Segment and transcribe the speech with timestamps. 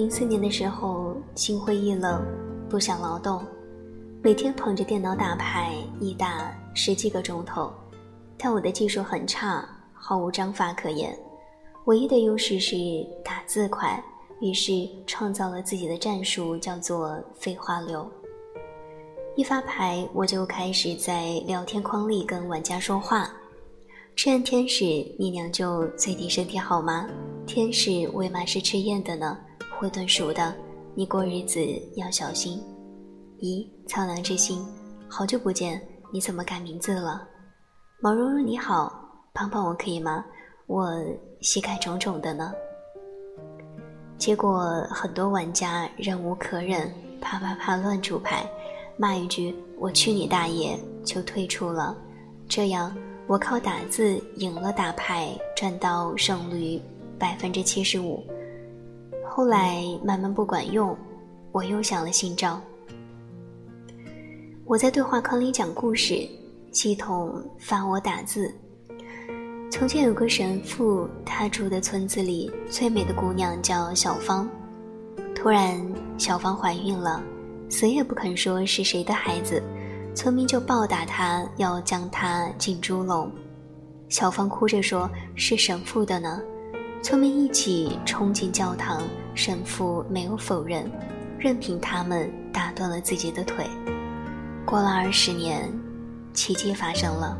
[0.00, 2.24] 零四年的时候，心灰意冷，
[2.70, 3.44] 不想劳动，
[4.22, 7.70] 每天捧着电脑打牌，一打十几个钟头。
[8.38, 9.62] 但我的技术很差，
[9.92, 11.14] 毫无章法可言，
[11.84, 12.76] 唯一的优势是
[13.22, 14.02] 打字快。
[14.40, 18.10] 于是创造了自己的战术，叫做“废话流”。
[19.36, 23.30] 一发牌，我就开始在聊天框里跟玩家说话
[24.16, 24.82] ：“赤焰天使，
[25.18, 27.06] 你娘舅最低身体好吗？
[27.46, 29.38] 天使为嘛是吃燕的呢？
[29.80, 30.54] 会炖熟的，
[30.94, 31.58] 你过日子
[31.96, 32.62] 要小心。
[33.38, 34.62] 咦，苍凉之心，
[35.08, 35.80] 好久不见，
[36.12, 37.26] 你怎么改名字了？
[37.98, 38.92] 毛茸茸你好，
[39.32, 40.22] 帮帮我可以吗？
[40.66, 40.92] 我
[41.40, 42.52] 膝盖肿肿的呢。”
[44.18, 48.44] 结果很多玩家忍无可忍，啪啪啪乱出牌，
[48.98, 51.96] 骂一句“我去你大爷”就退出了。
[52.46, 52.94] 这样
[53.26, 56.78] 我靠打字赢了打牌，赚到胜率
[57.18, 58.22] 百分之七十五。
[59.32, 60.94] 后来慢慢不管用，
[61.52, 62.60] 我又想了新招。
[64.64, 66.28] 我在对话框里讲故事，
[66.72, 68.52] 系统发我打字。
[69.70, 74.48] 从前有个神父，他住的村子里最美的姑娘叫小芳。
[75.32, 75.80] 突然，
[76.18, 77.22] 小芳怀孕了，
[77.68, 79.62] 死也不肯说是谁的孩子，
[80.12, 83.30] 村民就暴打她，要将她进猪笼。
[84.08, 86.42] 小芳哭着说：“是神父的呢。”
[87.00, 89.00] 村民一起冲进教堂，
[89.34, 90.90] 神父没有否认，
[91.38, 93.66] 任凭他们打断了自己的腿。
[94.66, 95.72] 过了二十年，
[96.32, 97.36] 奇迹发生了。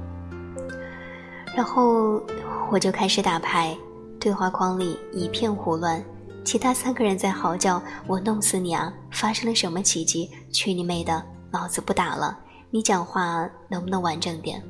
[1.56, 2.22] 然后
[2.70, 3.76] 我就开始打牌，
[4.18, 6.02] 对话框里一片胡乱，
[6.44, 8.92] 其他三个人在嚎叫：“我弄死你啊！
[9.10, 10.30] 发生了什么奇迹？
[10.52, 11.22] 去你妹的！
[11.50, 12.38] 老子不打了！
[12.70, 14.62] 你讲话能不能完整点？”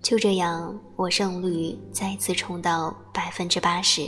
[0.00, 4.02] 就这样，我胜率再次冲到百分之八十。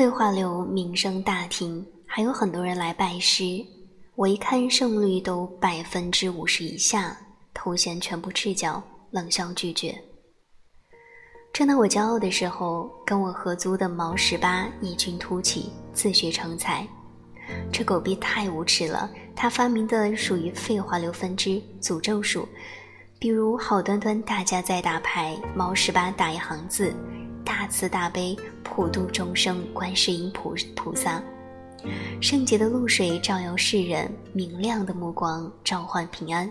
[0.00, 3.62] 废话流名声大听，还有很多人来拜师。
[4.14, 7.14] 我一看胜率都百分之五十以下，
[7.52, 9.94] 头衔全部赤脚，冷笑拒绝。
[11.52, 16.88] 正当我骄傲的时候，跟我合租的毛十八异军突起，自学成才。
[17.70, 19.10] 这狗逼太无耻了！
[19.36, 22.48] 他发明的属于废话流分支诅咒术，
[23.18, 26.90] 比如好端端大家在打牌，毛十八打一行字：
[27.44, 28.34] 大慈大悲
[28.80, 31.22] 普度众生观世音菩菩萨。
[32.18, 36.50] 圣洁的露水照耀世人，明亮的目光召唤平安。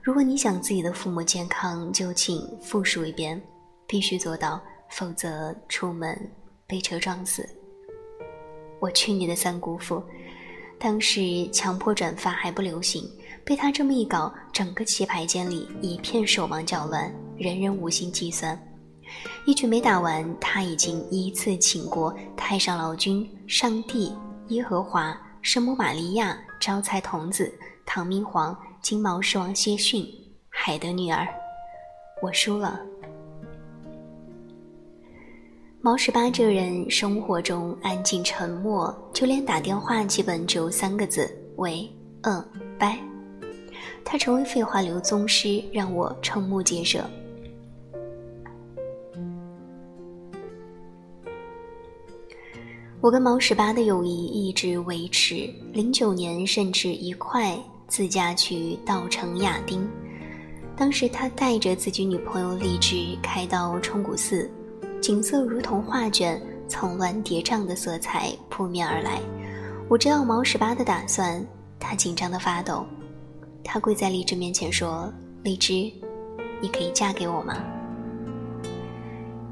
[0.00, 3.42] 如果你想自己的父母健康，就请复述一遍，
[3.88, 6.16] 必须做到，否则出门
[6.64, 7.44] 被车撞死。
[8.78, 10.00] 我去你的三姑父！
[10.78, 13.02] 当时强迫转发还不流行，
[13.44, 18.56] 被他这么一搞，整个棋牌间里一片手忙脚乱，人人无心计算。
[19.46, 24.12] 一局没打完，他已经依次请过太上老君、上帝。
[24.48, 27.50] 耶和华、圣母玛利亚、招财童子、
[27.86, 30.06] 唐明皇、金毛狮王谢逊、
[30.50, 31.26] 海的女儿，
[32.20, 32.78] 我输了。
[35.80, 41.90] 毛十八这人生活中安静沉默，就连打电话基本只有三个字：喂，
[42.24, 42.44] 嗯，
[42.78, 42.98] 拜。
[44.04, 47.02] 他成为废话流宗师，让我瞠目结舌。
[53.04, 57.54] 我跟毛十八的友谊一直维持，零九年甚至一块
[57.86, 59.86] 自驾去稻城亚丁。
[60.74, 64.50] 当时他带着自己女朋友荔枝开到冲古寺，
[65.02, 69.20] 景色如同画卷，层峦叠嶂的色彩扑面而来。
[69.86, 71.46] 我知道毛十八的打算，
[71.78, 72.86] 他紧张的发抖。
[73.62, 75.12] 他跪在荔枝面前说
[75.44, 75.92] ：“荔枝，
[76.58, 77.54] 你可以嫁给我吗？”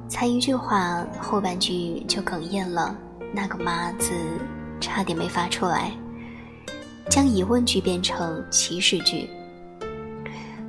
[0.09, 2.97] 才一句话，后半句就哽咽了。
[3.33, 4.13] 那个“妈”字
[4.81, 5.93] 差点没发出来，
[7.11, 9.29] 将疑问句变成祈使句。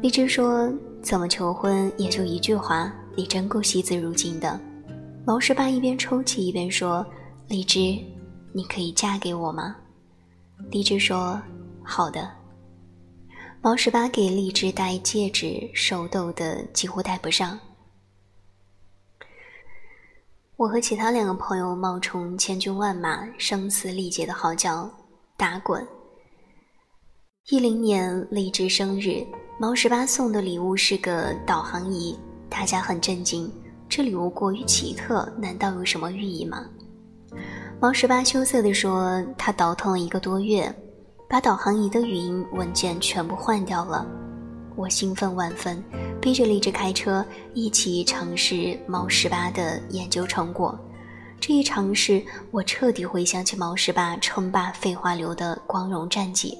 [0.01, 0.71] 荔枝说
[1.01, 4.59] ：“怎么求婚也就一句话，你真够惜字如金的。”
[5.25, 7.05] 毛十八一边抽泣一边说
[7.47, 7.97] ：“荔枝，
[8.53, 9.75] 你可以嫁给我吗？”
[10.71, 11.41] 荔枝说
[11.83, 12.29] ：“好的。”
[13.61, 17.57] 毛十八给荔枝戴戒指，手抖得几乎戴不上。
[20.63, 24.89] 我和其他两个朋友冒充千军万马、声嘶力竭的嚎叫
[25.35, 25.85] 打滚。
[27.49, 29.27] 一零年荔枝生日，
[29.59, 32.17] 毛十八送的礼物是个导航仪，
[32.49, 33.51] 大家很震惊，
[33.89, 36.65] 这礼物过于奇特，难道有什么寓意吗？
[37.81, 40.73] 毛十八羞涩地说，他倒腾了一个多月，
[41.27, 44.07] 把导航仪的语音文件全部换掉了。
[44.75, 45.83] 我兴奋万分，
[46.19, 47.23] 逼着荔枝开车
[47.53, 50.77] 一起尝试猫十八的研究成果。
[51.39, 56.57] 这一尝试，我彻底回想起猫十八称霸废话流的光荣战绩。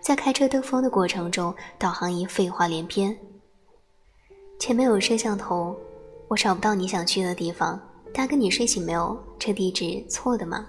[0.00, 3.16] 在开车兜风的过程中，导航仪废话连篇。
[4.60, 5.74] 前面有摄像头，
[6.28, 7.80] 我找不到你想去的地方。
[8.12, 9.18] 大哥，你睡醒没有？
[9.38, 10.66] 这地址错的吗？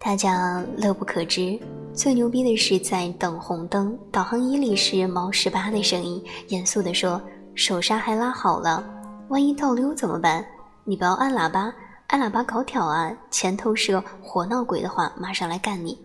[0.00, 1.58] 大家乐不可支。
[1.92, 7.20] 最牛逼的是，在等红灯，导航仪里是毛十八的声音，严肃地说
[7.56, 8.84] ：“手刹还拉好了，
[9.28, 10.46] 万一倒溜怎么办？
[10.84, 11.72] 你不要按喇叭。”
[12.08, 13.12] 按喇叭搞挑啊！
[13.30, 15.98] 前头是个活闹鬼的话，马上来干你！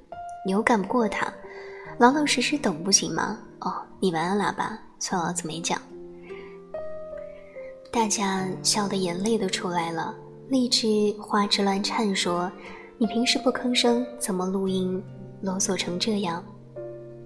[0.46, 1.31] 你又干不过他，
[1.98, 3.38] 老老实实等不行吗？
[3.60, 5.80] 哦，你们按喇叭，算老子没讲。
[7.89, 10.13] 大家笑得眼泪都出来了。
[10.50, 12.51] 荔枝花枝乱颤说
[13.04, 15.04] ：“你平时不吭声，怎么录音
[15.42, 16.42] 啰嗦成这样？”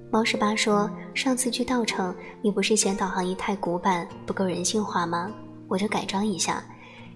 [0.10, 5.30] 猫十八说：“上次去稻城，你不是嫌导航仪太古板，不够人性化吗？
[5.68, 6.64] 我就改装一下。”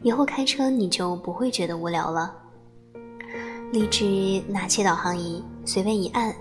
[0.04, 2.31] 以后开车你就不会觉得无聊了。
[3.72, 6.31] 荔枝拿起导航仪，随便一按，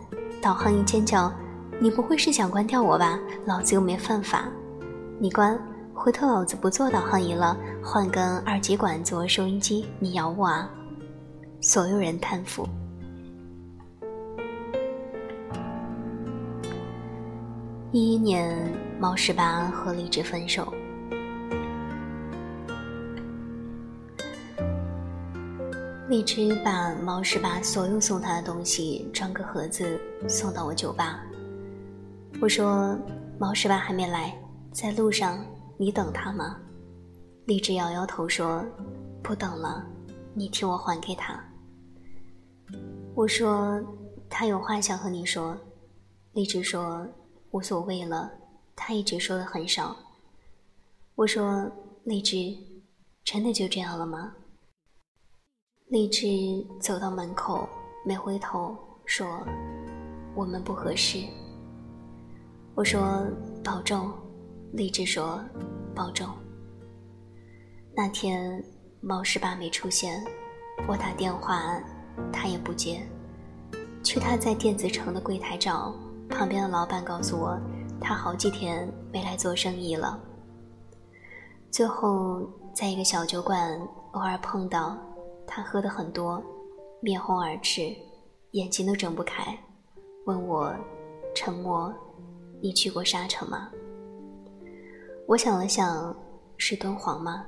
[0.42, 1.32] 导航仪尖叫
[1.80, 3.18] ：“你不会是想关掉我吧？
[3.46, 4.46] 老子又没犯法！
[5.18, 5.58] 你关，
[5.94, 10.70] 回头老子不做导航仪了，换根二极管做收音机，你咬我啊！”
[11.62, 12.66] 所有人叹服。
[17.92, 18.56] 一一年，
[18.98, 20.72] 猫十八和荔枝分手。
[26.08, 31.20] 荔枝把猫十八所有送他的东西装个盒子送到我酒吧。
[32.40, 32.98] 我说
[33.38, 34.34] ：“猫十八还没来，
[34.72, 35.44] 在路上，
[35.76, 36.56] 你等他吗？”
[37.44, 38.64] 荔枝摇摇头说
[39.22, 39.84] ：“不等了，
[40.32, 41.38] 你替我还给他。”
[43.14, 43.80] 我说
[44.30, 45.58] ：“他有话想和你说。”
[46.32, 47.06] 荔枝说
[47.50, 48.30] ：“无所谓了，
[48.76, 49.96] 他一直说的很少。”
[51.16, 51.70] 我说
[52.04, 52.56] ：“荔枝，
[53.24, 54.32] 真的就这样了吗？”
[55.90, 57.68] 荔枝走到门口，
[58.06, 59.26] 没回头，说
[60.34, 61.18] ：“我们不合适。”
[62.74, 63.26] 我说
[63.62, 64.10] ：“保重。”
[64.72, 65.44] 荔枝说
[65.94, 66.28] ：“保重。”
[67.92, 68.64] 那天
[69.00, 70.24] 猫十八没出现，
[70.88, 71.82] 我打电话，
[72.32, 73.02] 他也不接。
[74.02, 75.94] 去他在电子城的柜台找，
[76.28, 77.58] 旁边的老板告诉我，
[78.00, 80.18] 他好几天没来做生意了。
[81.70, 83.80] 最后在一个小酒馆
[84.12, 84.96] 偶尔碰到。
[85.52, 86.40] 他喝的很多，
[87.00, 87.92] 面红耳赤，
[88.52, 89.58] 眼睛都睁不开，
[90.24, 90.72] 问我
[91.34, 91.92] ：“沉默，
[92.62, 93.68] 你去过沙城吗？”
[95.26, 96.16] 我想了想，
[96.56, 97.44] 是敦煌吗？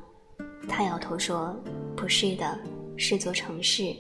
[0.69, 1.55] 他摇头说
[1.97, 2.59] ：“不是的，
[2.97, 3.95] 是座城市，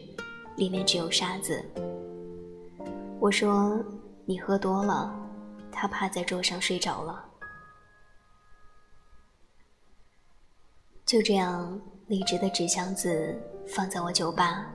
[0.56, 1.64] 里面只有沙子。”
[3.20, 3.78] 我说
[4.24, 5.14] ：“你喝多了。”
[5.70, 7.24] 他趴在桌上睡着了。
[11.06, 13.36] 就这样，荔枝的纸箱子。
[13.66, 14.66] 放在我酒吧，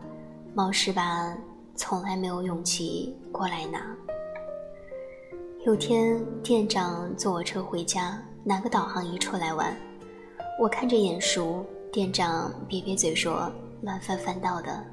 [0.53, 1.35] 猫十八
[1.75, 3.95] 从来没有勇气过来拿。
[5.65, 9.75] 有天店长坐我车回家，拿个导航仪出来玩，
[10.57, 13.51] 我看着眼熟，店长瘪瘪嘴说
[13.83, 14.83] ：“乱翻翻到的。”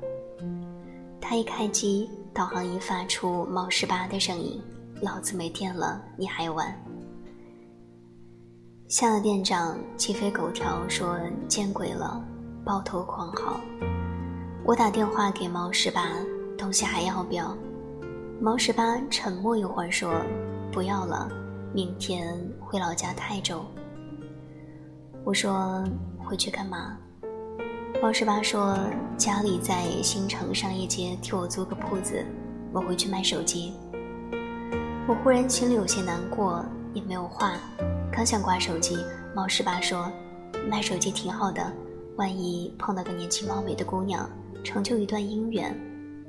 [1.26, 4.62] 他一开机，导航仪发出猫十八的声音
[5.00, 6.70] ：“老子没电了，你还玩？”
[8.88, 12.22] 吓得店长鸡飞狗跳，说：“见鬼了！”
[12.62, 13.58] 抱头狂嚎。
[14.66, 16.10] 我打电话给猫十八，
[16.58, 17.56] 东西还要不要？
[18.38, 20.12] 猫十八沉默一会儿说
[20.70, 21.30] ：“不要了，
[21.72, 23.64] 明天回老家泰州。”
[25.24, 25.82] 我说
[26.22, 26.98] ：“回去干嘛？”
[28.02, 28.76] 猫十八说
[29.16, 32.24] ：“家里在新城商业街替我租个铺子，
[32.72, 33.74] 我回去卖手机。”
[35.08, 37.54] 我忽然心里有些难过，也没有话，
[38.12, 38.96] 刚想挂手机，
[39.34, 40.10] 猫十八说
[40.68, 41.72] ：“卖手机挺好的。”
[42.16, 44.28] 万一碰到个年轻貌美的姑娘，
[44.62, 45.74] 成就一段姻缘，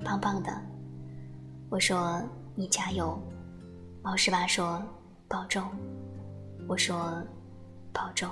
[0.04, 0.52] 棒棒的。
[1.70, 2.22] 我说
[2.56, 3.20] 你加油。
[4.02, 4.82] 毛十八说
[5.28, 5.64] 保重。
[6.68, 7.22] 我说
[7.92, 8.30] 保重。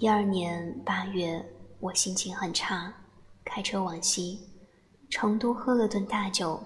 [0.00, 1.44] 一二年八月，
[1.80, 2.94] 我心情很差，
[3.44, 4.38] 开车往西，
[5.10, 6.62] 成都喝了顿大酒。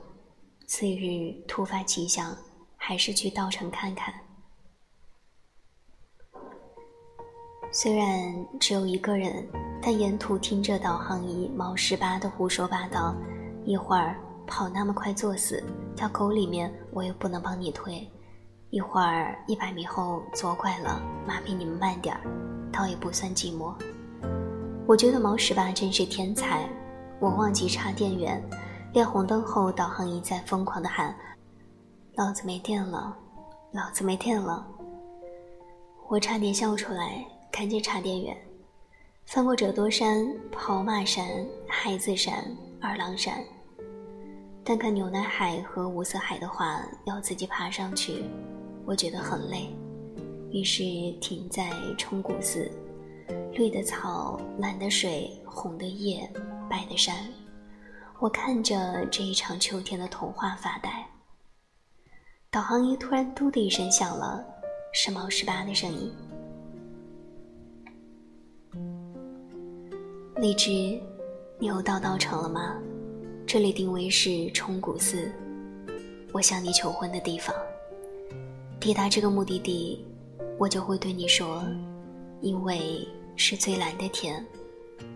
[0.67, 2.37] 次日突发奇想，
[2.77, 4.13] 还是去稻城看看。
[7.73, 9.49] 虽然只有一个人，
[9.81, 13.17] 但沿途听着导航仪毛十八的胡说八道，
[13.65, 14.15] 一会儿
[14.47, 15.65] 跑那么快作死，
[15.97, 18.07] 掉沟里面我也不能帮你推；
[18.73, 22.23] 一会儿一百米后左拐了，妈比你们慢点儿，
[22.73, 23.75] 倒也不算寂寞。
[24.87, 26.67] 我觉得毛十八真是天才。
[27.21, 28.43] 我忘记插电源，
[28.95, 31.15] 亮红灯后导航仪在疯狂的喊
[32.17, 33.15] ：“老子没电了，
[33.73, 34.67] 老子没电了。
[36.09, 38.35] 我差点笑出来，赶紧插电源。
[39.27, 41.27] 翻过折多山、跑马山、
[41.69, 42.43] 孩子山、
[42.81, 43.35] 二郎山，
[44.65, 48.25] 但看牛奶海和五色海的话，要自己爬上去，
[48.85, 49.69] 我觉得很累，
[50.53, 50.85] 于是
[51.21, 52.71] 停在冲古寺。
[53.53, 56.31] 绿的草，蓝的水，红的叶，
[56.71, 57.17] 白的山，
[58.21, 61.07] 我看着这一场秋天的童话发呆。
[62.51, 64.45] 导航仪突然“嘟”的一声响了，
[64.93, 66.15] 是毛十八的声音。
[70.37, 70.71] 荔枝，
[71.59, 72.75] 你又到稻城了吗？
[73.53, 75.31] 这里定位是冲古寺，
[76.33, 77.55] 我向你求婚的地方。
[78.81, 80.03] 抵达这个目的地，
[80.59, 81.63] 我就会对你说，
[82.41, 83.07] 因为
[83.37, 84.43] 是最蓝的天，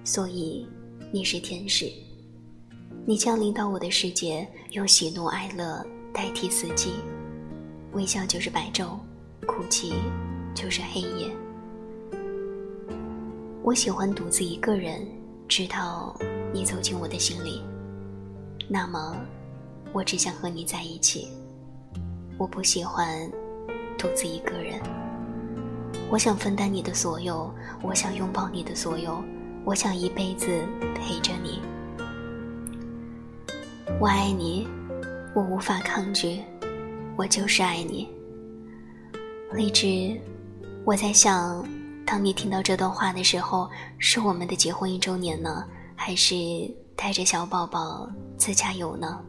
[0.05, 0.69] 所以
[1.11, 1.91] 你是天使。
[3.07, 6.91] 你降临到我的世界，用喜怒哀乐代替四季，
[7.93, 8.99] 微笑就是白昼，
[9.47, 9.95] 哭泣
[10.55, 11.31] 就是黑夜。
[13.63, 15.09] 我喜欢独自一个人，
[15.49, 16.15] 直到
[16.53, 17.63] 你走进我的心里。
[18.69, 19.17] 那么，
[19.93, 21.29] 我只想和你在一起。
[22.39, 23.31] 我不喜欢
[23.97, 24.81] 独自一个人。
[26.11, 29.23] 我想分担你的所有，我想拥抱你的所有，
[29.65, 30.47] 我想一辈子
[30.95, 31.61] 陪着你。
[33.99, 34.69] 我爱你，
[35.35, 36.43] 我无法抗拒，
[37.17, 38.09] 我就是爱你。
[39.53, 40.21] 荔枝，
[40.85, 41.65] 我在想。
[42.05, 43.69] 当你听到这段话的时候，
[43.99, 45.65] 是我们的结婚一周年呢，
[45.97, 46.37] 还是
[46.97, 49.21] 带着小宝宝自驾游呢？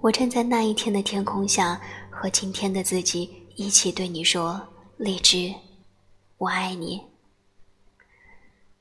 [0.00, 4.60] 我站在那一天的天空下，和今天的自己一起对你说
[4.98, 5.52] ：“荔枝，
[6.38, 7.00] 我爱你。”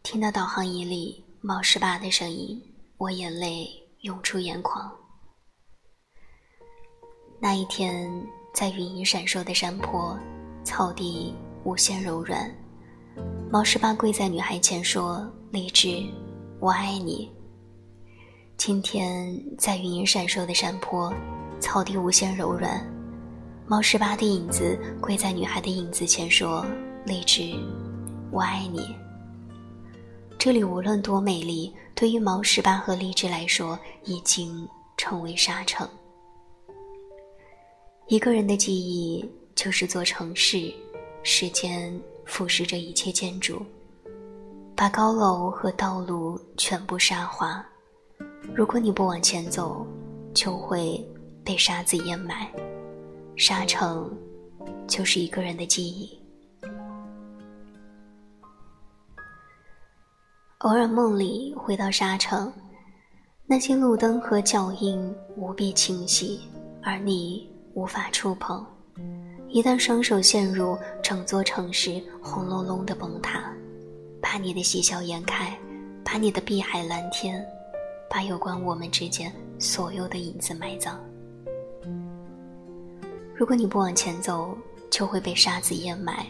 [0.04, 2.62] 听到导航仪里毛十八的声音，
[2.98, 3.70] 我眼泪
[4.02, 4.92] 涌出眼眶。
[7.40, 8.12] 那一天，
[8.54, 10.20] 在云影闪烁的山坡，
[10.64, 11.34] 草地。
[11.64, 12.52] 无限柔软，
[13.52, 16.04] 毛十八跪在女孩前说：“荔枝，
[16.62, 17.30] 我爱你。”
[18.56, 21.12] 今天在云影闪烁的山坡，
[21.60, 22.86] 草地无限柔软，
[23.66, 26.64] 毛十八的影子跪在女孩的影子前说
[27.04, 27.56] ：“荔枝，
[28.32, 28.96] 我爱你。”
[30.38, 35.90] 这里无论多美丽，对于毛十八和荔枝来说，已经成为沙城。
[38.08, 40.72] 一个人的记忆就是座城市。
[41.24, 43.64] 时间腐蚀着一切建筑，
[44.82, 47.64] 把高楼和道路全部沙化。
[48.52, 49.86] 如果你不往前走，
[50.34, 51.08] 就会
[51.46, 52.52] 被沙子掩埋。
[53.36, 54.12] 沙城
[54.88, 56.20] 就是一个人的记忆。
[60.62, 62.52] 偶尔梦里回到沙城，
[63.46, 66.42] 那些路灯和脚印无比清晰，
[66.82, 68.66] 而你无法触碰。
[69.48, 73.54] 一旦双手陷入，整座城市轰隆隆的崩塌，
[74.22, 75.58] 把你的喜笑颜开，
[76.04, 77.44] 把你的碧海蓝天，
[78.10, 81.00] 把有关我们之间所有的影子埋葬。
[83.36, 84.56] 如果你不往前走，
[84.92, 86.26] 就会被沙子掩埋，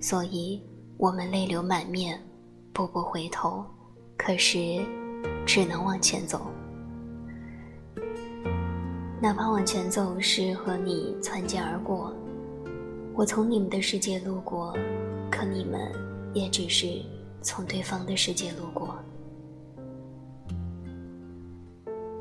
[0.00, 0.60] 所以
[0.96, 2.18] 我们泪流满面，
[2.72, 3.62] 步步回头，
[4.16, 4.82] 可是
[5.44, 6.46] 只能往前走，
[9.20, 12.14] 哪怕往前走是和你擦肩而过。
[13.14, 14.74] 我从你们的世界路过，
[15.30, 15.80] 可你们
[16.32, 16.86] 也只是
[17.42, 18.96] 从对方的世界路过。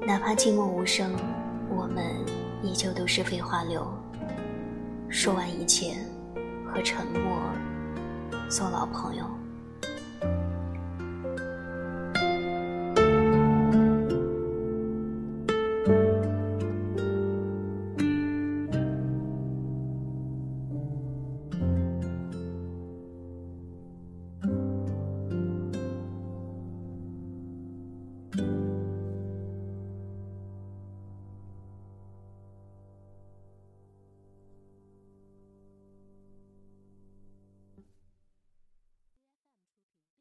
[0.08, 1.16] 哪怕寂寞无声，
[1.70, 2.04] 我们
[2.62, 3.88] 依旧都是废话流。
[5.10, 5.96] 说完一切，
[6.68, 7.40] 和沉默
[8.50, 9.26] 做老朋友。